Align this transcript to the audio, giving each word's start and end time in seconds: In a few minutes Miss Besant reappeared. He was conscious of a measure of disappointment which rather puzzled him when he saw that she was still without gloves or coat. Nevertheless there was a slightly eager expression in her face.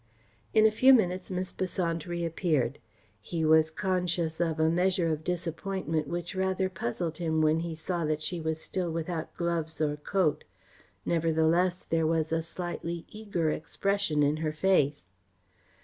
In 0.51 0.65
a 0.65 0.71
few 0.71 0.93
minutes 0.95 1.29
Miss 1.29 1.51
Besant 1.51 2.07
reappeared. 2.07 2.79
He 3.21 3.45
was 3.45 3.69
conscious 3.69 4.39
of 4.41 4.59
a 4.59 4.67
measure 4.67 5.09
of 5.13 5.23
disappointment 5.23 6.07
which 6.07 6.33
rather 6.33 6.69
puzzled 6.69 7.17
him 7.19 7.39
when 7.39 7.59
he 7.59 7.75
saw 7.75 8.03
that 8.05 8.23
she 8.23 8.39
was 8.41 8.59
still 8.59 8.89
without 8.91 9.35
gloves 9.37 9.79
or 9.79 9.95
coat. 9.97 10.43
Nevertheless 11.05 11.85
there 11.87 12.07
was 12.07 12.33
a 12.33 12.41
slightly 12.41 13.05
eager 13.09 13.51
expression 13.51 14.23
in 14.23 14.37
her 14.37 14.53
face. 14.53 15.11